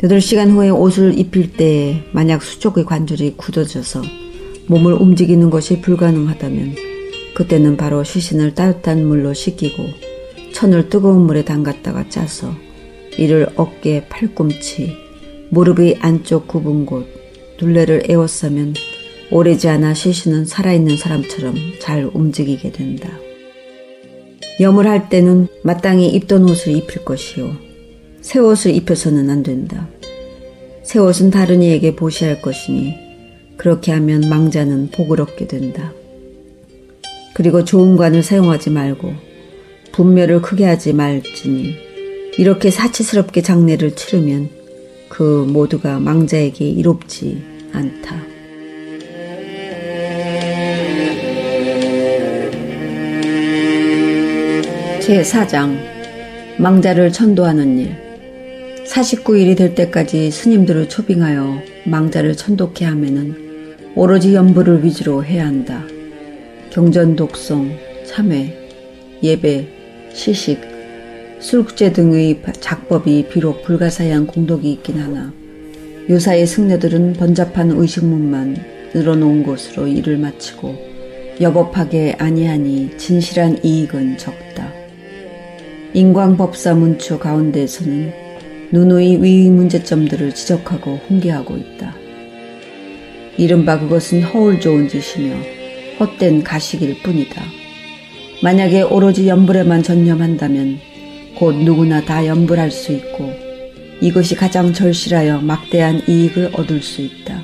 8시간 0.00 0.52
후에 0.52 0.70
옷을 0.70 1.18
입힐 1.18 1.52
때에 1.54 2.04
만약 2.12 2.44
수족의 2.44 2.84
관절이 2.84 3.34
굳어져서 3.36 4.02
몸을 4.68 4.92
움직이는 4.92 5.50
것이 5.50 5.80
불가능하다면 5.80 6.76
그때는 7.34 7.76
바로 7.76 8.04
시신을 8.04 8.54
따뜻한 8.54 9.04
물로 9.04 9.34
씻기고 9.34 9.84
천을 10.54 10.88
뜨거운 10.88 11.22
물에 11.22 11.44
담갔다가 11.44 12.08
짜서 12.08 12.54
이를 13.16 13.48
어깨, 13.56 14.06
팔꿈치, 14.08 14.94
무릎의 15.50 15.98
안쪽 15.98 16.46
굽은 16.46 16.86
곳, 16.86 17.04
둘레를 17.58 18.04
에워싸면 18.08 18.74
오래지 19.32 19.66
않아 19.68 19.92
시신은 19.92 20.44
살아있는 20.44 20.98
사람처럼 20.98 21.56
잘 21.80 22.08
움직이게 22.14 22.70
된다. 22.70 23.10
염을 24.60 24.86
할 24.86 25.08
때는 25.08 25.48
마땅히 25.62 26.08
입던 26.08 26.48
옷을 26.48 26.74
입힐 26.74 27.04
것이요. 27.04 27.56
새 28.20 28.40
옷을 28.40 28.74
입혀서는 28.74 29.30
안 29.30 29.42
된다. 29.42 29.88
새 30.82 30.98
옷은 30.98 31.30
다른 31.30 31.62
이에게 31.62 31.94
보시할 31.94 32.42
것이니 32.42 32.94
그렇게 33.56 33.92
하면 33.92 34.28
망자는 34.28 34.90
복을 34.90 35.20
얻게 35.20 35.46
된다. 35.46 35.92
그리고 37.34 37.64
좋은 37.64 37.96
관을 37.96 38.22
사용하지 38.22 38.70
말고 38.70 39.12
분묘를 39.92 40.42
크게 40.42 40.64
하지 40.64 40.92
말지니 40.92 41.76
이렇게 42.38 42.70
사치스럽게 42.70 43.42
장례를 43.42 43.94
치르면 43.96 44.48
그 45.08 45.44
모두가 45.48 45.98
망자에게 46.00 46.68
이롭지 46.68 47.42
않다. 47.72 48.37
제4장 55.08 55.74
망자를 56.58 57.12
천도하는 57.12 57.78
일 57.78 57.96
49일이 58.84 59.56
될 59.56 59.74
때까지 59.74 60.30
스님들을 60.30 60.90
초빙하여 60.90 61.62
망자를 61.86 62.36
천독해 62.36 62.84
하면은 62.84 63.74
오로지 63.94 64.34
연부를 64.34 64.84
위주로 64.84 65.24
해야 65.24 65.46
한다. 65.46 65.82
경전 66.68 67.16
독송, 67.16 67.74
참회, 68.04 68.54
예배, 69.22 69.66
시식, 70.12 70.60
술국제 71.38 71.94
등의 71.94 72.42
작법이 72.60 73.28
비록 73.30 73.62
불가사의한 73.62 74.26
공덕이 74.26 74.70
있긴 74.72 74.98
하나 74.98 75.32
요사의 76.10 76.46
승려들은 76.46 77.14
번잡한 77.14 77.70
의식문만 77.70 78.56
늘어놓은 78.92 79.42
것으로 79.42 79.86
일을 79.86 80.18
마치고 80.18 80.76
여법하게 81.40 82.16
아니하니 82.18 82.98
진실한 82.98 83.58
이익은 83.64 84.18
적다. 84.18 84.77
인광법사 85.94 86.74
문추 86.74 87.18
가운데에서는 87.18 88.12
누누이 88.72 89.22
위의 89.22 89.48
문제점들을 89.48 90.34
지적하고 90.34 91.00
훈계하고 91.08 91.56
있다. 91.56 91.94
이른바 93.38 93.80
그것은 93.80 94.22
허울 94.22 94.60
좋은 94.60 94.88
짓이며 94.88 95.34
헛된 95.98 96.44
가식일 96.44 97.02
뿐이다. 97.02 97.42
만약에 98.42 98.82
오로지 98.82 99.26
연불에만 99.28 99.82
전념한다면 99.82 100.78
곧 101.36 101.54
누구나 101.56 102.04
다 102.04 102.26
연불할 102.26 102.70
수 102.70 102.92
있고 102.92 103.32
이것이 104.00 104.34
가장 104.34 104.72
절실하여 104.72 105.40
막대한 105.40 106.02
이익을 106.06 106.50
얻을 106.52 106.82
수 106.82 107.00
있다. 107.00 107.42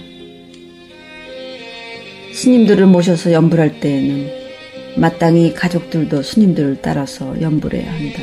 스님들을 2.34 2.86
모셔서 2.86 3.32
연불할 3.32 3.80
때에는 3.80 4.43
마땅히 4.96 5.52
가족들도 5.54 6.22
스님들을 6.22 6.78
따라서 6.80 7.34
연불해야 7.40 7.92
한다. 7.92 8.22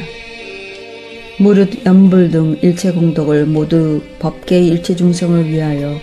무릇 1.40 1.86
연불 1.86 2.30
등 2.30 2.58
일체 2.62 2.92
공덕을 2.92 3.46
모두 3.46 4.02
법계의 4.20 4.68
일체 4.68 4.96
중생을 4.96 5.50
위하여 5.50 5.96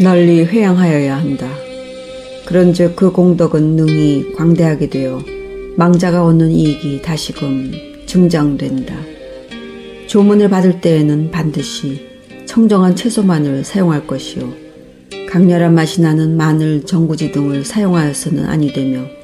널리 0.00 0.44
회양하여야 0.44 1.16
한다. 1.16 1.48
그런즉 2.46 2.96
그 2.96 3.12
공덕은 3.12 3.76
능히 3.76 4.32
광대하게 4.34 4.90
되어 4.90 5.22
망자가 5.76 6.24
얻는 6.24 6.50
이익이 6.50 7.02
다시금 7.02 7.72
증장된다. 8.06 8.94
조문을 10.06 10.48
받을 10.48 10.80
때에는 10.80 11.30
반드시 11.30 12.06
청정한 12.46 12.96
채소만을 12.96 13.64
사용할 13.64 14.06
것이요. 14.06 14.52
강렬한 15.28 15.74
맛이 15.74 16.00
나는 16.00 16.36
마늘, 16.36 16.84
전구지 16.84 17.32
등을 17.32 17.64
사용하여서는 17.64 18.46
아니 18.46 18.72
되며 18.72 19.15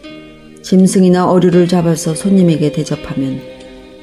짐승이나 0.62 1.28
어류를 1.28 1.66
잡아서 1.68 2.14
손님에게 2.14 2.72
대접하면 2.72 3.40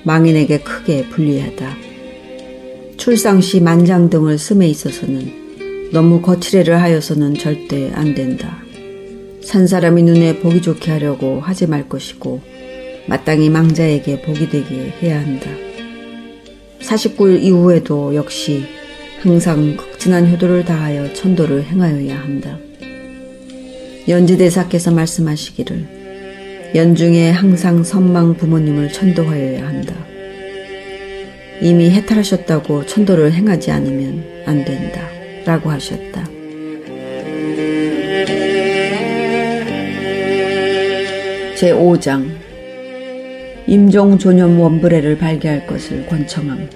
망인에게 0.04 0.60
크게 0.60 1.10
불리하다. 1.10 1.76
출상 2.98 3.42
시 3.42 3.62
만장 3.62 4.10
등을 4.10 4.38
씀에 4.38 4.68
있어서는 4.68 5.92
너무 5.92 6.22
거칠애를 6.22 6.82
하여서는 6.82 7.36
절대 7.36 7.92
안 7.94 8.14
된다. 8.14 8.62
산 9.42 9.68
사람이 9.68 10.04
눈에 10.04 10.40
보기 10.40 10.62
좋게 10.62 10.92
하려고 10.92 11.40
하지 11.40 11.66
말 11.66 11.88
것이고 11.88 12.42
마땅히 13.08 13.50
망자에게 13.50 14.22
복이 14.22 14.50
되게 14.50 14.94
해야 15.02 15.20
한다. 15.20 15.50
49일 16.82 17.42
이후에도 17.42 18.14
역시 18.16 18.66
항상 19.22 19.76
극진한 19.76 20.32
효도를 20.32 20.66
다하여 20.66 21.14
천도를 21.14 21.64
행하여야 21.64 22.20
한다. 22.20 22.58
연지대사께서 24.08 24.92
말씀하시기를 24.92 25.99
연중에 26.76 27.32
항상 27.32 27.84
선망 27.84 28.36
부모님을 28.36 28.90
천도하여야 28.90 29.68
한다. 29.68 29.96
이미 31.62 31.90
해탈하셨다고 31.90 32.86
천도를 32.86 33.34
행하지 33.34 33.72
않으면 33.72 34.24
안 34.46 34.64
된다. 34.64 35.02
라고 35.46 35.72
하셨다. 35.72 36.30
제5장 41.58 42.30
임종조념 43.66 44.60
원불회를 44.60 45.18
발기할 45.18 45.66
것을 45.66 46.06
권청함. 46.06 46.70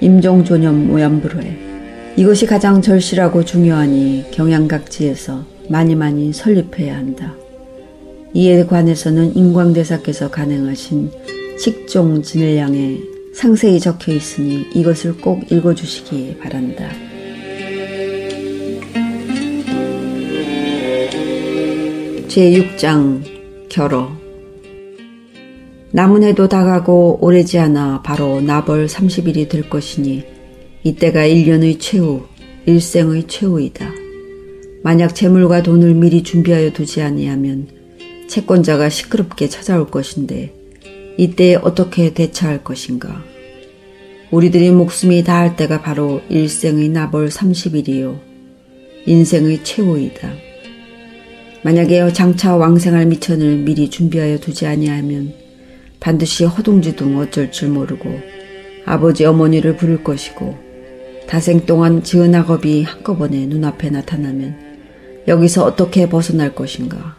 임종조념 0.00 0.90
원불회 0.90 1.68
이것이 2.16 2.46
가장 2.46 2.82
절실하고 2.82 3.44
중요하니 3.44 4.32
경양각지에서 4.32 5.44
많이 5.68 5.94
많이 5.94 6.32
설립해야 6.32 6.96
한다. 6.96 7.36
이에 8.34 8.64
관해서는 8.66 9.36
인광대사께서 9.36 10.30
간행하신 10.30 11.10
식종 11.58 12.22
진일량에 12.22 13.00
상세히 13.34 13.80
적혀 13.80 14.12
있으니 14.12 14.66
이것을 14.74 15.16
꼭 15.18 15.50
읽어주시기 15.50 16.36
바란다. 16.40 16.88
제6장 22.28 23.22
결어 23.68 24.12
남은 25.90 26.22
해도 26.22 26.48
다가고 26.48 27.18
오래지 27.22 27.58
않아 27.58 28.02
바로 28.02 28.40
나벌 28.40 28.86
30일이 28.86 29.48
될 29.48 29.70
것이니 29.70 30.22
이때가 30.84 31.22
1년의 31.22 31.80
최후, 31.80 32.22
일생의 32.66 33.26
최후이다. 33.26 33.90
만약 34.84 35.14
재물과 35.14 35.62
돈을 35.62 35.94
미리 35.94 36.22
준비하여 36.22 36.70
두지 36.72 37.02
아니하면 37.02 37.77
채권자가 38.28 38.90
시끄럽게 38.90 39.48
찾아올 39.48 39.90
것인데 39.90 40.54
이때 41.16 41.56
어떻게 41.56 42.14
대처할 42.14 42.62
것인가? 42.62 43.24
우리들이 44.30 44.70
목숨이 44.70 45.24
닿을 45.24 45.56
때가 45.56 45.80
바로 45.80 46.20
일생의 46.28 46.90
나벌 46.90 47.28
30일이요. 47.28 48.20
인생의 49.06 49.64
최후이다. 49.64 50.30
만약에 51.62 52.12
장차 52.12 52.54
왕생할 52.56 53.06
미천을 53.06 53.56
미리 53.56 53.90
준비하여 53.90 54.38
두지 54.38 54.66
아니하면 54.66 55.32
반드시 55.98 56.44
허둥지둥 56.44 57.18
어쩔 57.18 57.50
줄 57.50 57.70
모르고 57.70 58.20
아버지 58.84 59.24
어머니를 59.24 59.76
부를 59.76 60.04
것이고 60.04 60.56
다생 61.26 61.66
동안 61.66 62.02
지은 62.02 62.34
악업이 62.34 62.84
한꺼번에 62.84 63.46
눈앞에 63.46 63.90
나타나면 63.90 64.68
여기서 65.26 65.64
어떻게 65.64 66.08
벗어날 66.08 66.54
것인가. 66.54 67.17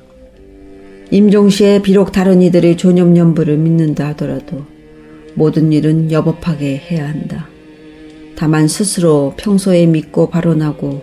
임종시에 1.11 1.81
비록 1.81 2.11
다른 2.11 2.41
이들의 2.41 2.77
존엄연부를 2.77 3.57
믿는다 3.57 4.09
하더라도 4.09 4.63
모든 5.33 5.71
일은 5.71 6.11
여법하게 6.11 6.77
해야 6.77 7.09
한다. 7.09 7.47
다만 8.35 8.67
스스로 8.67 9.33
평소에 9.37 9.87
믿고 9.87 10.29
발언하고 10.29 11.01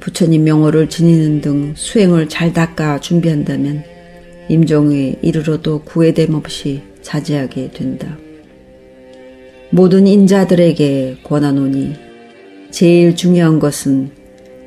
부처님 0.00 0.44
명호를 0.44 0.88
지니는 0.88 1.40
등 1.40 1.74
수행을 1.76 2.28
잘 2.28 2.52
닦아 2.52 3.00
준비한다면 3.00 3.84
임종에 4.48 5.16
이르러도 5.22 5.82
구애됨 5.82 6.34
없이 6.34 6.82
자제하게 7.02 7.70
된다. 7.70 8.16
모든 9.70 10.06
인자들에게 10.06 11.18
권하노니 11.22 11.94
제일 12.70 13.14
중요한 13.14 13.58
것은 13.58 14.10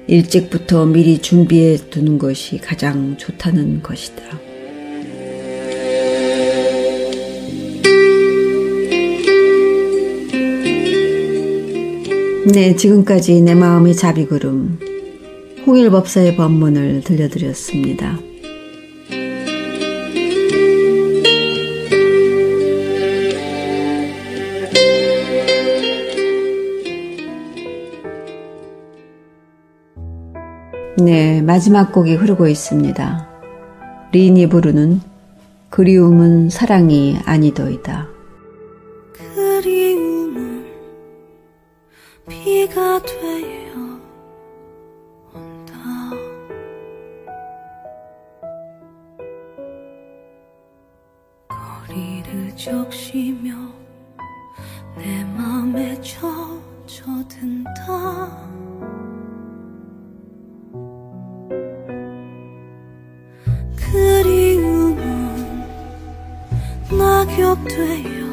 일찍부터 0.07 0.85
미리 0.85 1.19
준비해 1.19 1.77
두는 1.77 2.17
것이 2.17 2.57
가장 2.57 3.17
좋다는 3.17 3.83
것이다. 3.83 4.48
네, 12.51 12.75
지금까지 12.75 13.41
내 13.41 13.53
마음의 13.53 13.93
자비구름 13.93 14.79
홍일법사의 15.67 16.35
법문을 16.35 17.01
들려드렸습니다. 17.01 18.17
네, 30.97 31.43
마지막 31.43 31.91
곡이 31.91 32.15
흐르고 32.15 32.47
있습니다. 32.47 33.29
린이 34.11 34.49
부르는 34.49 35.01
그리움은 35.69 36.49
사랑이 36.49 37.19
아니더이다. 37.25 38.07
그리움은 39.13 40.18
비가 42.29 43.01
되어 43.01 43.99
온다. 45.33 45.75
거리를 51.47 52.55
적시며 52.55 53.51
내 54.95 55.23
맘에 55.23 55.99
젖어든다. 56.85 57.69
그리움은 63.75 64.99
낙엽 66.91 67.57
되어 67.67 68.28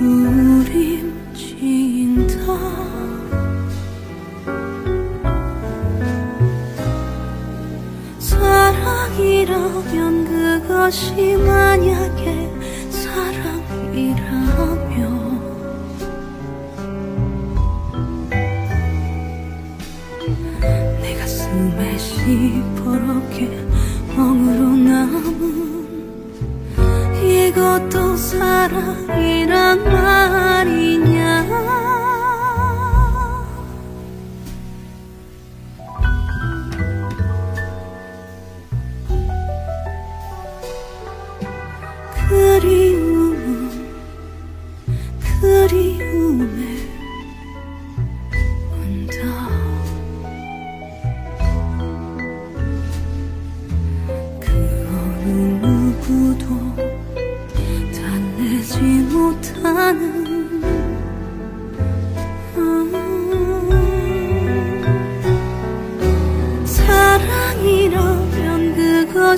움부림친다. 0.00 1.38
사랑이라면 8.20 10.24
그것이 10.24 11.36
만약에 11.36 12.48
사랑이라며 12.90 14.18
내 21.02 21.14
가슴에 21.16 21.98
시퍼렇게 21.98 23.66
멍으로 24.16 24.76
남은 24.76 25.48
이것도 27.20 28.16
사랑이 28.16 29.27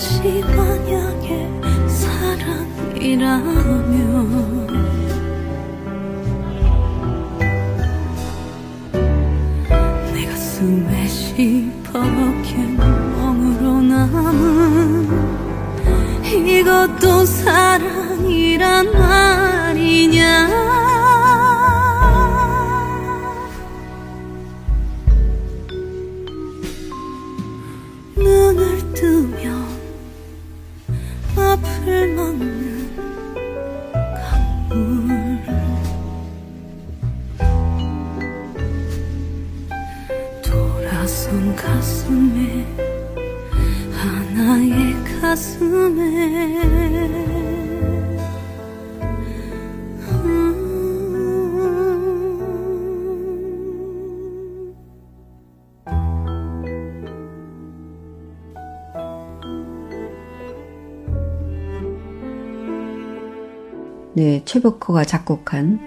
그것이 0.00 0.40
만약에 0.56 1.46
사랑이라면 1.86 3.26
내 10.14 10.24
가슴에 10.26 11.06
시퍼렇게 11.06 12.56
멍으로 12.78 13.82
남은 13.82 15.06
이것도 16.32 17.26
사랑이란 17.26 18.92
말이냐 18.92 20.69
네, 64.12 64.42
최백호가 64.44 65.04
작곡한 65.04 65.78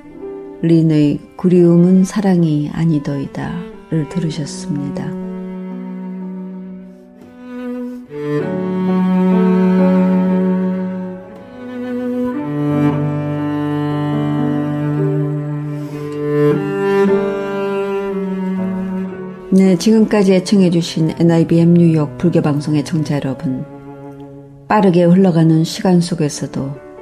린의 0.61 1.19
그리움은 1.35 2.05
사랑이 2.05 2.69
아니더이다를 2.71 4.07
들으셨습니다. 4.09 5.05
네, 19.51 19.77
지금까지 19.77 20.33
애청해주신 20.35 21.15
NIBM 21.19 21.73
뉴욕 21.73 22.17
불교방송의 22.17 22.85
청자 22.85 23.15
여러분. 23.15 23.65
빠르게 24.69 25.03
흘러가는 25.03 25.63
시간 25.65 25.99
속에서도 25.99 26.92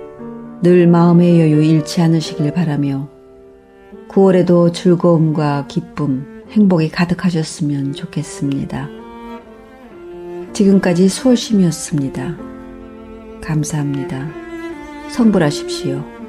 늘 0.64 0.86
마음의 0.86 1.41
여유 1.41 1.64
잃지 1.64 2.01
않으시길 2.01 2.53
바라며 2.53 3.09
9월에도 4.09 4.72
즐거움과 4.72 5.66
기쁨, 5.68 6.43
행복이 6.51 6.89
가득하셨으면 6.89 7.93
좋겠습니다. 7.93 8.88
지금까지 10.53 11.09
수월심이었습니다. 11.09 12.38
감사합니다. 13.41 14.30
성불하십시오. 15.09 16.20